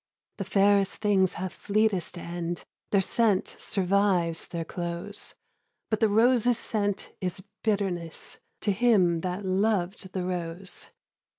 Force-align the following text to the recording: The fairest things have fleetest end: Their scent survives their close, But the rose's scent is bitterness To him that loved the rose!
The 0.37 0.45
fairest 0.45 0.95
things 0.95 1.33
have 1.33 1.53
fleetest 1.53 2.17
end: 2.17 2.63
Their 2.89 3.01
scent 3.01 3.47
survives 3.59 4.47
their 4.47 4.65
close, 4.65 5.35
But 5.91 5.99
the 5.99 6.09
rose's 6.09 6.57
scent 6.57 7.11
is 7.21 7.45
bitterness 7.61 8.39
To 8.61 8.71
him 8.71 9.19
that 9.21 9.45
loved 9.45 10.11
the 10.13 10.23
rose! 10.23 10.89